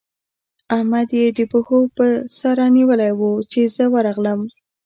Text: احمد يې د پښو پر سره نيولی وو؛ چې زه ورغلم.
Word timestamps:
احمد 0.75 1.09
يې 1.19 1.25
د 1.37 1.39
پښو 1.51 1.79
پر 1.97 2.09
سره 2.39 2.63
نيولی 2.75 3.11
وو؛ 3.19 3.31
چې 3.51 3.61
زه 3.75 3.85
ورغلم. 3.95 4.41